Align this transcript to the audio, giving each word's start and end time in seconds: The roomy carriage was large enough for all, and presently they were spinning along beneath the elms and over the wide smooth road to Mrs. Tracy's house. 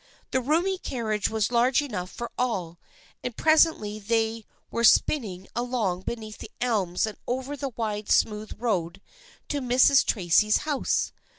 The 0.31 0.41
roomy 0.41 0.79
carriage 0.79 1.29
was 1.29 1.51
large 1.51 1.79
enough 1.79 2.09
for 2.09 2.31
all, 2.35 2.79
and 3.23 3.37
presently 3.37 3.99
they 3.99 4.45
were 4.71 4.83
spinning 4.83 5.47
along 5.55 6.01
beneath 6.01 6.39
the 6.39 6.49
elms 6.59 7.05
and 7.05 7.19
over 7.27 7.55
the 7.55 7.69
wide 7.69 8.09
smooth 8.09 8.53
road 8.57 8.99
to 9.49 9.59
Mrs. 9.61 10.03
Tracy's 10.03 10.65
house. 10.65 11.11